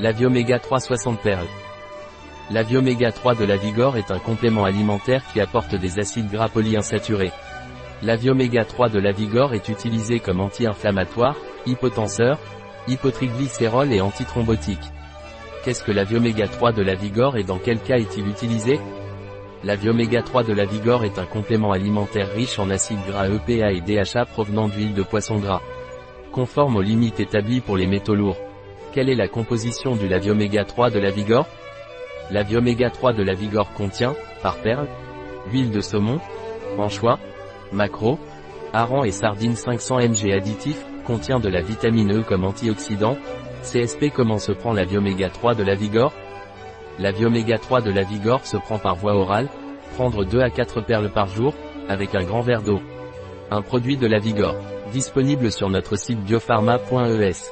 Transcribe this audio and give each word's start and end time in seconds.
La 0.00 0.10
Vioméga 0.10 0.58
3 0.58 0.80
60 0.80 1.20
perles. 1.20 1.46
La 2.50 2.64
Vioméga 2.64 3.12
3 3.12 3.36
de 3.36 3.44
la 3.44 3.56
Vigor 3.56 3.96
est 3.96 4.10
un 4.10 4.18
complément 4.18 4.64
alimentaire 4.64 5.22
qui 5.32 5.40
apporte 5.40 5.76
des 5.76 6.00
acides 6.00 6.28
gras 6.32 6.48
polyinsaturés. 6.48 7.30
La 8.02 8.16
Vioméga 8.16 8.64
3 8.64 8.88
de 8.88 8.98
la 8.98 9.12
Vigor 9.12 9.54
est 9.54 9.68
utilisée 9.68 10.18
comme 10.18 10.40
anti-inflammatoire, 10.40 11.36
hypotenseur, 11.64 12.40
hypotriglycérol 12.88 13.92
et 13.92 14.00
antithrombotique. 14.00 14.82
Qu'est-ce 15.64 15.84
que 15.84 15.92
la 15.92 16.02
Vioméga 16.02 16.48
3 16.48 16.72
de 16.72 16.82
la 16.82 16.96
Vigor 16.96 17.36
et 17.36 17.44
dans 17.44 17.58
quel 17.58 17.78
cas 17.78 17.98
est-il 17.98 18.26
utilisé? 18.26 18.80
La 19.62 19.76
Vioméga 19.76 20.22
3 20.22 20.42
de 20.42 20.54
la 20.54 20.64
Vigor 20.64 21.04
est 21.04 21.20
un 21.20 21.26
complément 21.26 21.70
alimentaire 21.70 22.32
riche 22.34 22.58
en 22.58 22.68
acides 22.68 23.06
gras 23.06 23.28
EPA 23.28 23.70
et 23.70 23.80
DHA 23.80 24.24
provenant 24.24 24.66
d'huile 24.66 24.94
de 24.94 25.04
poisson 25.04 25.38
gras. 25.38 25.62
Conforme 26.32 26.74
aux 26.74 26.82
limites 26.82 27.20
établies 27.20 27.60
pour 27.60 27.76
les 27.76 27.86
métaux 27.86 28.16
lourds. 28.16 28.40
Quelle 28.94 29.10
est 29.10 29.16
la 29.16 29.26
composition 29.26 29.96
du 29.96 30.06
Lavioméga 30.06 30.64
3 30.64 30.90
de 30.90 31.00
la 31.00 31.10
Vigor? 31.10 31.48
La 32.30 32.44
Vioméga 32.44 32.90
3 32.90 33.12
de 33.12 33.24
la 33.24 33.34
Vigor 33.34 33.72
contient, 33.72 34.14
par 34.40 34.58
perle, 34.58 34.86
huile 35.50 35.72
de 35.72 35.80
saumon, 35.80 36.20
anchois, 36.78 37.18
macro, 37.72 38.20
hareng 38.72 39.04
et 39.04 39.10
sardines 39.10 39.56
500 39.56 39.98
mg 39.98 40.30
additifs, 40.30 40.86
contient 41.04 41.40
de 41.40 41.48
la 41.48 41.60
vitamine 41.60 42.20
E 42.20 42.22
comme 42.22 42.44
antioxydant, 42.44 43.16
CSP 43.64 44.12
Comment 44.14 44.38
se 44.38 44.52
prend 44.52 44.72
la 44.72 44.84
Vioméga 44.84 45.28
3 45.28 45.56
de 45.56 45.64
la 45.64 45.74
Vigor? 45.74 46.12
La 47.00 47.10
Vioméga 47.10 47.58
3 47.58 47.80
de 47.80 47.90
la 47.90 48.04
Vigor 48.04 48.46
se 48.46 48.58
prend 48.58 48.78
par 48.78 48.94
voie 48.94 49.16
orale, 49.16 49.48
prendre 49.96 50.24
2 50.24 50.38
à 50.38 50.50
4 50.50 50.82
perles 50.82 51.10
par 51.10 51.26
jour, 51.26 51.52
avec 51.88 52.14
un 52.14 52.22
grand 52.22 52.42
verre 52.42 52.62
d'eau. 52.62 52.80
Un 53.50 53.60
produit 53.60 53.96
de 53.96 54.06
la 54.06 54.20
Vigor, 54.20 54.54
disponible 54.92 55.50
sur 55.50 55.68
notre 55.68 55.96
site 55.96 56.20
biopharma.es. 56.20 57.50